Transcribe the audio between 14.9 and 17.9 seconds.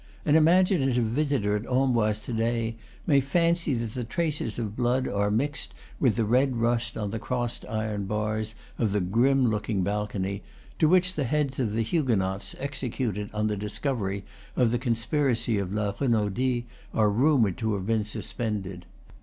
spiracy of La Renaudie are rumored to have